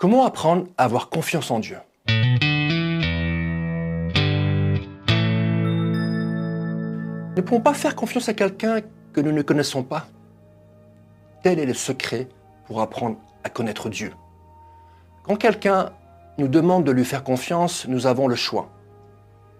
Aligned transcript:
Comment 0.00 0.24
apprendre 0.24 0.66
à 0.78 0.84
avoir 0.84 1.10
confiance 1.10 1.50
en 1.50 1.58
Dieu? 1.58 1.76
Ne 7.36 7.42
pouvons 7.42 7.60
pas 7.60 7.74
faire 7.74 7.94
confiance 7.94 8.26
à 8.30 8.32
quelqu'un 8.32 8.80
que 9.12 9.20
nous 9.20 9.32
ne 9.32 9.42
connaissons 9.42 9.82
pas. 9.82 10.06
Tel 11.42 11.58
est 11.58 11.66
le 11.66 11.74
secret 11.74 12.28
pour 12.64 12.80
apprendre 12.80 13.18
à 13.44 13.50
connaître 13.50 13.90
Dieu. 13.90 14.14
Quand 15.22 15.36
quelqu'un 15.36 15.90
nous 16.38 16.48
demande 16.48 16.84
de 16.84 16.92
lui 16.92 17.04
faire 17.04 17.22
confiance, 17.22 17.86
nous 17.86 18.06
avons 18.06 18.26
le 18.26 18.36
choix. 18.36 18.70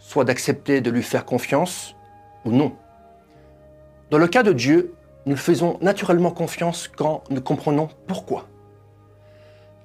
Soit 0.00 0.24
d'accepter 0.24 0.80
de 0.80 0.90
lui 0.90 1.04
faire 1.04 1.26
confiance 1.26 1.94
ou 2.44 2.50
non. 2.50 2.72
Dans 4.10 4.18
le 4.18 4.26
cas 4.26 4.42
de 4.42 4.52
Dieu, 4.52 4.94
nous 5.26 5.36
faisons 5.36 5.78
naturellement 5.80 6.32
confiance 6.32 6.88
quand 6.88 7.22
nous 7.30 7.40
comprenons 7.40 7.88
pourquoi. 8.08 8.48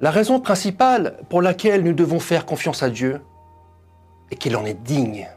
La 0.02 0.11
raison 0.11 0.39
principale 0.39 1.18
pour 1.27 1.41
laquelle 1.41 1.84
nous 1.84 1.91
devons 1.91 2.21
faire 2.21 2.46
confiance 2.46 2.83
à 2.83 2.89
Dieu 2.89 3.19
est 4.32 4.37
qu'il 4.37 4.56
en 4.56 4.64
est 4.64 4.82
digne. 4.82 5.28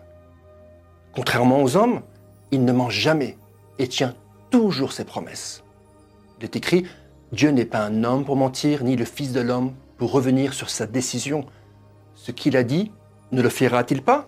Contrairement 1.13 1.63
aux 1.65 1.77
hommes, 1.77 2.03
il 2.53 2.65
ne 2.65 2.71
ment 2.71 2.89
jamais 2.89 3.37
et 3.81 3.89
tient 3.89 4.15
toujours 4.51 4.93
ses 4.93 5.05
promesses. 5.05 5.65
Il 6.39 6.45
est 6.45 6.55
écrit, 6.55 6.87
Dieu 7.33 7.51
n'est 7.51 7.65
pas 7.65 7.81
un 7.81 8.05
homme 8.05 8.25
pour 8.25 8.37
mentir, 8.37 8.85
ni 8.85 8.95
le 8.95 9.05
Fils 9.05 9.33
de 9.33 9.41
l'homme 9.41 9.73
pour 9.97 10.13
revenir 10.13 10.55
sur 10.55 10.71
sa 10.71 10.87
décision. 10.87 11.45
Ce 12.15 12.31
qu'il 12.31 12.57
a 12.57 12.63
dit, 12.63 12.93
ne 13.33 13.43
le 13.43 13.49
fera-t-il 13.49 14.01
pas? 14.01 14.27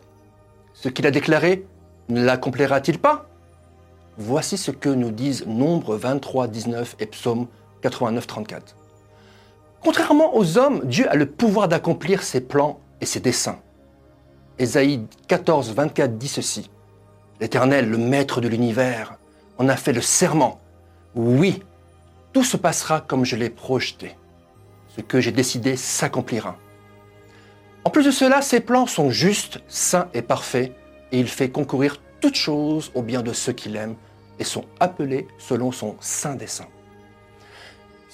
Ce 0.72 0.88
qu'il 0.88 1.06
a 1.06 1.12
déclaré, 1.12 1.64
ne 2.08 2.24
l'accomplira-t-il 2.24 2.98
pas 2.98 3.28
Voici 4.19 4.56
ce 4.56 4.72
que 4.72 4.88
nous 4.88 5.12
disent 5.12 5.46
Nombre 5.46 5.94
23, 5.94 6.48
19 6.48 6.96
et 6.98 7.06
Psaume 7.06 7.46
89, 7.82 8.27
34. 8.27 8.77
Contrairement 9.84 10.34
aux 10.34 10.56
hommes, 10.56 10.80
Dieu 10.84 11.06
a 11.10 11.14
le 11.14 11.26
pouvoir 11.26 11.68
d'accomplir 11.68 12.22
ses 12.22 12.40
plans 12.40 12.80
et 13.02 13.06
ses 13.06 13.20
desseins. 13.20 13.58
Ésaïe 14.58 15.06
14, 15.28 15.74
24 15.74 16.16
dit 16.16 16.28
ceci. 16.28 16.70
L'Éternel, 17.38 17.91
le 17.91 17.98
Maître 17.98 18.41
de 18.41 18.48
l'univers, 18.48 19.18
en 19.58 19.68
a 19.68 19.76
fait 19.76 19.92
le 19.92 20.00
serment. 20.00 20.58
Oui, 21.14 21.62
tout 22.32 22.44
se 22.44 22.56
passera 22.56 23.02
comme 23.02 23.26
je 23.26 23.36
l'ai 23.36 23.50
projeté. 23.50 24.16
Ce 24.88 25.02
que 25.02 25.20
j'ai 25.20 25.32
décidé 25.32 25.76
s'accomplira. 25.76 26.56
En 27.84 27.91
plus 27.91 28.06
de 28.06 28.10
cela, 28.10 28.41
ses 28.41 28.60
plans 28.60 28.86
sont 28.86 29.10
justes, 29.10 29.60
saints 29.69 30.08
et 30.14 30.22
parfaits, 30.22 30.72
et 31.12 31.20
il 31.20 31.28
fait 31.28 31.50
concourir 31.50 32.00
toutes 32.22 32.36
choses 32.36 32.91
au 32.94 33.02
bien 33.02 33.22
de 33.22 33.34
ceux 33.34 33.52
qu'il 33.52 33.76
aime 33.76 33.96
et 34.38 34.44
sont 34.44 34.64
appelés 34.80 35.28
selon 35.36 35.72
son 35.72 35.96
saint 36.00 36.36
dessein. 36.36 36.66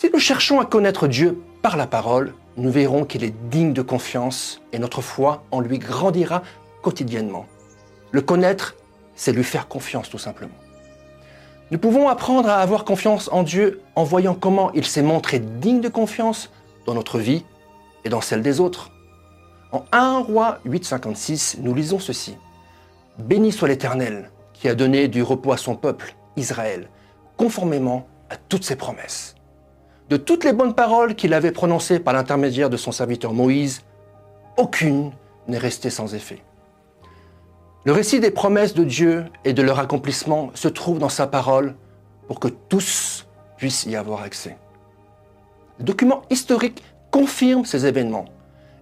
Si 0.01 0.09
nous 0.11 0.19
cherchons 0.19 0.61
à 0.61 0.65
connaître 0.65 1.09
Dieu 1.09 1.43
par 1.61 1.77
la 1.77 1.87
parole, 1.87 2.33
nous 2.57 2.71
verrons 2.71 3.05
qu'il 3.05 3.23
est 3.23 3.35
digne 3.51 3.75
de 3.75 3.83
confiance 3.83 4.63
et 4.73 4.79
notre 4.79 5.03
foi 5.03 5.45
en 5.51 5.61
lui 5.61 5.79
grandira 5.79 6.41
quotidiennement. 6.81 7.45
Le 8.11 8.23
connaître, 8.23 8.77
c'est 9.15 9.35
lui 9.35 9.45
faire 9.45 9.69
confiance 9.69 10.09
tout 10.09 10.17
simplement. 10.17 10.55
Nous 11.71 11.77
pouvons 11.77 12.09
apprendre 12.09 12.49
à 12.49 12.61
avoir 12.61 12.87
confiance 12.87 13.29
en 13.31 13.43
Dieu 13.43 13.83
en 13.95 14.05
voyant 14.05 14.35
comment 14.35 14.73
il 14.73 14.87
s'est 14.87 15.03
montré 15.03 15.39
digne 15.39 15.83
de 15.83 15.91
confiance 15.91 16.51
dans 16.87 16.95
notre 16.95 17.19
vie 17.19 17.45
et 18.07 18.09
dans 18.09 18.23
celle 18.23 18.41
des 18.41 18.59
autres. 18.59 18.93
En 19.71 19.85
1 19.93 20.21
roi 20.21 20.61
8,56, 20.67 21.59
nous 21.61 21.75
lisons 21.75 21.99
ceci. 21.99 22.39
Béni 23.19 23.53
soit 23.53 23.69
l'Éternel 23.69 24.31
qui 24.55 24.71
a 24.71 24.75
donné 24.75 25.09
du 25.09 25.23
repos 25.23 25.53
à 25.53 25.59
son 25.59 25.77
peuple, 25.77 26.15
Israël, 26.39 26.89
conformément 27.37 28.09
à 28.31 28.37
toutes 28.39 28.65
ses 28.65 28.77
promesses. 28.77 29.35
De 30.11 30.17
toutes 30.17 30.43
les 30.43 30.53
bonnes 30.53 30.75
paroles 30.75 31.15
qu'il 31.15 31.33
avait 31.35 31.53
prononcées 31.53 32.01
par 32.01 32.13
l'intermédiaire 32.13 32.69
de 32.69 32.77
son 32.77 32.91
serviteur 32.91 33.33
Moïse, 33.33 33.83
aucune 34.57 35.13
n'est 35.47 35.57
restée 35.57 35.89
sans 35.89 36.17
effet. 36.17 36.43
Le 37.85 37.93
récit 37.93 38.19
des 38.19 38.33
promesses 38.33 38.75
de 38.75 38.83
Dieu 38.83 39.27
et 39.45 39.53
de 39.53 39.63
leur 39.63 39.79
accomplissement 39.79 40.51
se 40.55 40.67
trouve 40.67 40.99
dans 40.99 41.09
sa 41.09 41.29
parole 41.29 41.77
pour 42.27 42.41
que 42.41 42.49
tous 42.49 43.29
puissent 43.57 43.87
y 43.87 43.95
avoir 43.95 44.23
accès. 44.23 44.59
Le 45.79 45.85
document 45.85 46.23
historique 46.29 46.83
confirme 47.13 47.65
ces 47.65 47.87
événements 47.87 48.25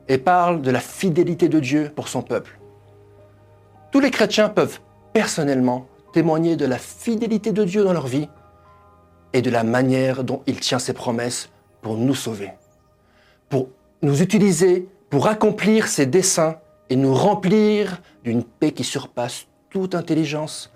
et 0.08 0.16
parle 0.16 0.62
de 0.62 0.70
la 0.70 0.80
fidélité 0.80 1.50
de 1.50 1.60
Dieu 1.60 1.92
pour 1.94 2.08
son 2.08 2.22
peuple. 2.22 2.58
Tous 3.92 4.00
les 4.00 4.10
chrétiens 4.10 4.48
peuvent 4.48 4.80
personnellement 5.12 5.88
témoigner 6.14 6.56
de 6.56 6.64
la 6.64 6.78
fidélité 6.78 7.52
de 7.52 7.64
Dieu 7.64 7.84
dans 7.84 7.92
leur 7.92 8.06
vie 8.06 8.30
et 9.32 9.42
de 9.42 9.50
la 9.50 9.64
manière 9.64 10.24
dont 10.24 10.42
il 10.46 10.60
tient 10.60 10.78
ses 10.78 10.92
promesses 10.92 11.50
pour 11.82 11.96
nous 11.96 12.14
sauver, 12.14 12.50
pour 13.48 13.68
nous 14.02 14.22
utiliser, 14.22 14.88
pour 15.10 15.26
accomplir 15.26 15.88
ses 15.88 16.06
desseins 16.06 16.56
et 16.90 16.96
nous 16.96 17.14
remplir 17.14 18.00
d'une 18.24 18.44
paix 18.44 18.72
qui 18.72 18.84
surpasse 18.84 19.46
toute 19.70 19.94
intelligence, 19.94 20.72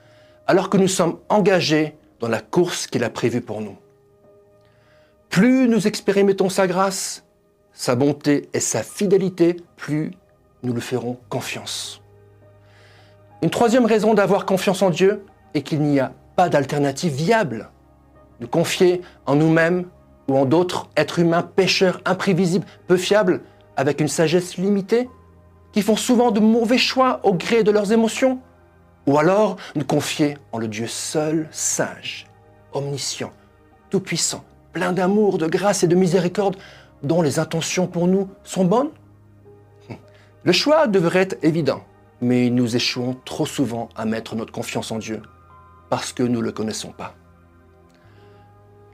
alors 0.46 0.70
que 0.70 0.76
nous 0.76 0.88
sommes 0.88 1.18
engagés 1.28 1.96
dans 2.20 2.28
la 2.28 2.40
course 2.40 2.86
qu'il 2.86 3.04
a 3.04 3.10
prévue 3.10 3.40
pour 3.40 3.60
nous. 3.60 3.76
Plus 5.28 5.68
nous 5.68 5.86
expérimentons 5.86 6.50
sa 6.50 6.66
grâce, 6.66 7.24
sa 7.72 7.94
bonté 7.94 8.48
et 8.52 8.60
sa 8.60 8.82
fidélité, 8.82 9.56
plus 9.76 10.12
nous 10.62 10.72
lui 10.72 10.82
ferons 10.82 11.18
confiance. 11.28 12.02
Une 13.42 13.50
troisième 13.50 13.86
raison 13.86 14.14
d'avoir 14.14 14.46
confiance 14.46 14.82
en 14.82 14.90
Dieu 14.90 15.24
est 15.54 15.62
qu'il 15.62 15.80
n'y 15.80 15.98
a 15.98 16.12
pas 16.36 16.48
d'alternative 16.48 17.12
viable. 17.12 17.70
Nous 18.42 18.48
confier 18.48 19.02
en 19.26 19.36
nous-mêmes 19.36 19.84
ou 20.26 20.36
en 20.36 20.44
d'autres 20.44 20.88
êtres 20.96 21.20
humains 21.20 21.42
pécheurs, 21.42 22.00
imprévisibles, 22.04 22.66
peu 22.88 22.96
fiables, 22.96 23.40
avec 23.76 24.00
une 24.00 24.08
sagesse 24.08 24.56
limitée, 24.56 25.08
qui 25.70 25.80
font 25.80 25.94
souvent 25.94 26.32
de 26.32 26.40
mauvais 26.40 26.76
choix 26.76 27.20
au 27.22 27.34
gré 27.34 27.62
de 27.62 27.70
leurs 27.70 27.92
émotions. 27.92 28.40
Ou 29.06 29.16
alors 29.16 29.58
nous 29.76 29.84
confier 29.84 30.38
en 30.50 30.58
le 30.58 30.66
Dieu 30.66 30.88
seul, 30.88 31.48
sage, 31.52 32.26
omniscient, 32.72 33.30
tout-puissant, 33.90 34.44
plein 34.72 34.92
d'amour, 34.92 35.38
de 35.38 35.46
grâce 35.46 35.84
et 35.84 35.88
de 35.88 35.94
miséricorde, 35.94 36.56
dont 37.04 37.22
les 37.22 37.38
intentions 37.38 37.86
pour 37.86 38.08
nous 38.08 38.28
sont 38.42 38.64
bonnes? 38.64 38.90
Le 40.42 40.52
choix 40.52 40.88
devrait 40.88 41.20
être 41.20 41.38
évident, 41.44 41.84
mais 42.20 42.50
nous 42.50 42.74
échouons 42.74 43.16
trop 43.24 43.46
souvent 43.46 43.88
à 43.94 44.04
mettre 44.04 44.34
notre 44.34 44.52
confiance 44.52 44.90
en 44.90 44.98
Dieu 44.98 45.22
parce 45.90 46.12
que 46.12 46.24
nous 46.24 46.40
ne 46.40 46.46
le 46.46 46.50
connaissons 46.50 46.90
pas. 46.90 47.14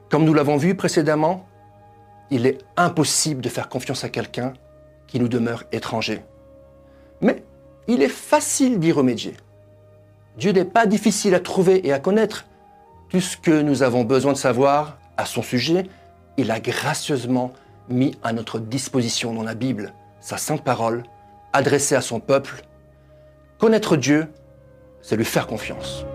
Comme 0.09 0.25
nous 0.25 0.33
l'avons 0.33 0.57
vu 0.57 0.75
précédemment, 0.75 1.45
il 2.31 2.45
est 2.47 2.59
impossible 2.77 3.41
de 3.41 3.49
faire 3.49 3.69
confiance 3.69 4.03
à 4.03 4.09
quelqu'un 4.09 4.53
qui 5.07 5.19
nous 5.19 5.27
demeure 5.27 5.63
étranger. 5.71 6.21
Mais 7.21 7.43
il 7.87 8.01
est 8.01 8.09
facile 8.09 8.79
d'y 8.79 8.91
remédier. 8.91 9.35
Dieu 10.37 10.51
n'est 10.51 10.65
pas 10.65 10.85
difficile 10.85 11.35
à 11.35 11.39
trouver 11.39 11.87
et 11.87 11.93
à 11.93 11.99
connaître. 11.99 12.45
Tout 13.09 13.19
ce 13.19 13.37
que 13.37 13.61
nous 13.61 13.83
avons 13.83 14.03
besoin 14.03 14.33
de 14.33 14.37
savoir 14.37 14.97
à 15.17 15.25
son 15.25 15.41
sujet, 15.41 15.85
il 16.37 16.51
a 16.51 16.59
gracieusement 16.59 17.51
mis 17.89 18.15
à 18.23 18.33
notre 18.33 18.59
disposition 18.59 19.33
dans 19.33 19.43
la 19.43 19.55
Bible, 19.55 19.93
sa 20.21 20.37
sainte 20.37 20.63
parole, 20.63 21.03
adressée 21.53 21.95
à 21.95 22.01
son 22.01 22.19
peuple. 22.19 22.63
Connaître 23.57 23.97
Dieu, 23.97 24.31
c'est 25.01 25.17
lui 25.17 25.25
faire 25.25 25.47
confiance. 25.47 26.05